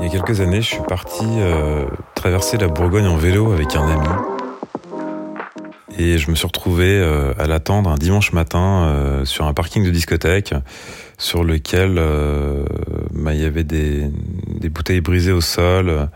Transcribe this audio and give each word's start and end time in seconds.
Il 0.00 0.06
y 0.06 0.08
a 0.08 0.10
quelques 0.10 0.40
années, 0.40 0.62
je 0.62 0.68
suis 0.68 0.82
parti 0.88 1.24
euh, 1.24 1.84
traverser 2.14 2.56
la 2.56 2.68
Bourgogne 2.68 3.08
en 3.08 3.16
vélo 3.16 3.52
avec 3.52 3.74
un 3.74 3.88
ami. 3.88 4.08
Et 5.98 6.18
je 6.18 6.30
me 6.30 6.36
suis 6.36 6.46
retrouvé 6.46 6.84
euh, 6.86 7.32
à 7.36 7.48
l'attendre 7.48 7.90
un 7.90 7.96
dimanche 7.96 8.32
matin 8.32 8.84
euh, 8.84 9.24
sur 9.24 9.46
un 9.46 9.54
parking 9.54 9.84
de 9.84 9.90
discothèque 9.90 10.54
sur 11.18 11.42
lequel 11.42 11.96
bah, 13.12 13.34
il 13.34 13.40
y 13.40 13.44
avait 13.44 13.64
des, 13.64 14.08
bouteilles 14.70 15.00
brisées 15.00 15.32
au 15.32 15.40
sol, 15.40 16.08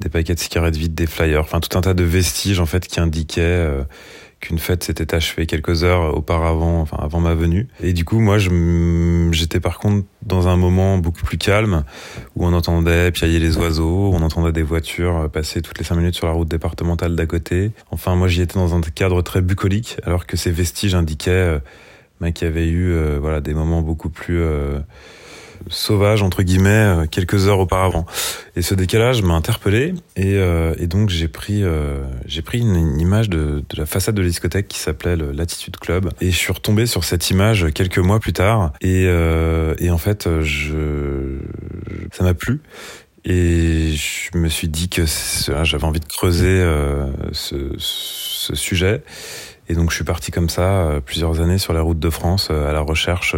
des 0.00 0.08
paquets 0.08 0.34
de 0.34 0.40
cigarettes 0.40 0.74
vides, 0.74 0.96
des 0.96 1.06
flyers, 1.06 1.42
enfin 1.42 1.60
tout 1.60 1.78
un 1.78 1.80
tas 1.80 1.94
de 1.94 2.02
vestiges 2.02 2.58
en 2.58 2.66
fait 2.66 2.88
qui 2.88 2.98
indiquaient 2.98 3.68
qu'une 4.42 4.58
fête 4.58 4.84
s'était 4.84 5.14
achevée 5.14 5.46
quelques 5.46 5.84
heures 5.84 6.14
auparavant, 6.14 6.80
enfin 6.82 6.98
avant 7.00 7.20
ma 7.20 7.34
venue. 7.34 7.68
Et 7.82 7.94
du 7.94 8.04
coup, 8.04 8.20
moi, 8.20 8.36
j'étais 8.38 9.60
par 9.60 9.78
contre 9.78 10.04
dans 10.22 10.48
un 10.48 10.56
moment 10.56 10.98
beaucoup 10.98 11.22
plus 11.22 11.38
calme 11.38 11.84
où 12.36 12.44
on 12.44 12.52
entendait 12.52 13.10
piailler 13.12 13.38
les 13.38 13.56
oiseaux, 13.56 14.10
on 14.12 14.20
entendait 14.20 14.52
des 14.52 14.62
voitures 14.62 15.30
passer 15.32 15.62
toutes 15.62 15.78
les 15.78 15.84
cinq 15.84 15.96
minutes 15.96 16.14
sur 16.14 16.26
la 16.26 16.32
route 16.32 16.48
départementale 16.48 17.16
d'à 17.16 17.26
côté. 17.26 17.70
Enfin, 17.90 18.14
moi, 18.16 18.28
j'y 18.28 18.42
étais 18.42 18.58
dans 18.58 18.74
un 18.74 18.80
cadre 18.80 19.22
très 19.22 19.40
bucolique, 19.40 19.96
alors 20.04 20.26
que 20.26 20.36
ces 20.36 20.50
vestiges 20.50 20.94
indiquaient 20.94 21.30
euh, 21.30 21.58
bah, 22.20 22.32
qu'il 22.32 22.46
y 22.46 22.50
avait 22.50 22.68
eu 22.68 22.92
euh, 22.92 23.18
voilà 23.20 23.40
des 23.40 23.54
moments 23.54 23.82
beaucoup 23.82 24.10
plus 24.10 24.40
euh, 24.40 24.78
sauvage 25.68 26.22
entre 26.22 26.42
guillemets 26.42 26.70
euh, 26.70 27.06
quelques 27.06 27.46
heures 27.48 27.58
auparavant. 27.58 28.06
Et 28.56 28.62
ce 28.62 28.74
décalage 28.74 29.22
m'a 29.22 29.34
interpellé 29.34 29.94
et, 30.16 30.36
euh, 30.36 30.74
donc 30.86 31.08
j'ai 31.08 31.28
pris 31.28 31.62
euh, 31.62 32.02
j'ai 32.26 32.42
pris 32.42 32.60
une, 32.60 33.00
image 33.00 33.28
de, 33.28 33.64
la 33.76 33.86
façade 33.86 34.14
de 34.14 34.22
la 34.22 34.28
discothèque 34.28 34.68
qui 34.68 34.78
s'appelait 34.78 35.16
le 35.16 35.32
Latitude 35.32 35.76
Club 35.76 36.10
et 36.20 36.30
je 36.30 36.36
suis 36.36 36.52
retombé 36.52 36.86
sur 36.86 37.04
cette 37.04 37.30
image 37.30 37.72
quelques 37.72 37.98
mois 37.98 38.20
plus 38.20 38.32
tard 38.32 38.72
et, 38.80 39.08
en 39.90 39.98
fait 39.98 40.28
ça 42.12 42.24
m'a 42.24 42.34
plu 42.34 42.60
et 43.24 43.92
je 43.94 44.36
me 44.36 44.48
suis 44.48 44.68
dit 44.68 44.88
que 44.88 45.04
j'avais 45.62 45.84
envie 45.84 46.00
de 46.00 46.04
creuser 46.06 46.62
ce, 47.32 47.76
sujet 48.54 49.02
et 49.68 49.74
donc 49.74 49.90
je 49.90 49.96
suis 49.96 50.04
parti 50.04 50.30
comme 50.30 50.48
ça 50.48 51.00
plusieurs 51.04 51.40
années 51.40 51.58
sur 51.58 51.72
la 51.72 51.80
route 51.80 51.98
de 51.98 52.10
France 52.10 52.50
à 52.50 52.72
la 52.72 52.80
recherche 52.80 53.34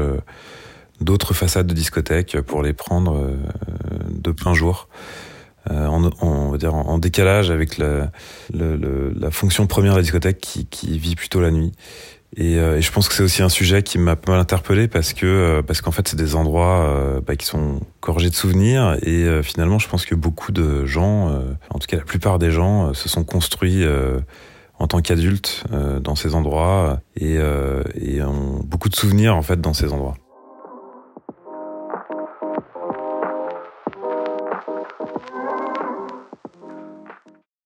d'autres 1.00 1.34
façades 1.34 1.67
de 1.67 1.75
discothèques 1.75 2.41
pour 2.41 2.62
les 2.62 2.73
prendre 2.73 3.17
euh, 3.17 3.37
de 4.11 4.31
plein 4.31 4.55
jour. 4.55 4.89
Euh, 5.70 5.86
en, 5.86 6.11
on 6.20 6.51
va 6.51 6.59
dire 6.59 6.75
en, 6.75 6.98
décalage 6.98 7.51
avec 7.51 7.78
la, 7.78 8.11
la, 8.53 9.31
fonction 9.31 9.67
première 9.67 9.92
de 9.92 9.98
la 9.98 10.03
discothèque 10.03 10.39
qui, 10.39 10.67
qui 10.67 10.98
vit 10.98 11.17
plutôt 11.17 11.41
la 11.41 11.51
nuit. 11.51 11.73
Et, 12.36 12.59
euh, 12.59 12.77
et 12.77 12.83
je 12.83 12.92
pense 12.92 13.09
que 13.09 13.14
c'est 13.14 13.23
aussi 13.23 13.42
un 13.42 13.48
sujet 13.48 13.83
qui 13.83 13.97
m'a 13.97 14.14
pas 14.14 14.33
mal 14.33 14.41
interpellé 14.41 14.89
parce 14.89 15.14
que 15.14 15.62
parce 15.67 15.81
qu'en 15.81 15.91
fait 15.91 16.06
c'est 16.06 16.17
des 16.17 16.34
endroits 16.34 17.23
bah, 17.27 17.36
qui 17.36 17.47
sont 17.47 17.81
gorgés 18.03 18.29
de 18.29 18.34
souvenirs 18.34 18.98
et 19.03 19.42
finalement 19.42 19.79
je 19.79 19.89
pense 19.89 20.05
que 20.05 20.14
beaucoup 20.14 20.53
de 20.53 20.84
gens, 20.84 21.31
en 21.70 21.79
tout 21.79 21.86
cas 21.86 21.97
la 21.97 22.05
plupart 22.05 22.39
des 22.39 22.51
gens, 22.51 22.92
se 22.92 23.08
sont 23.08 23.25
construits 23.25 23.84
en 24.79 24.86
tant 24.86 25.01
qu'adultes 25.01 25.64
dans 26.03 26.14
ces 26.14 26.34
endroits 26.34 27.01
et, 27.17 27.39
et 27.95 28.23
ont 28.23 28.61
beaucoup 28.67 28.91
de 28.91 28.97
souvenirs 28.97 29.34
en 29.34 29.42
fait 29.42 29.62
dans 29.62 29.73
ces 29.73 29.95
endroits. 29.95 30.17
Thank 34.87 35.31
you. 35.31 35.54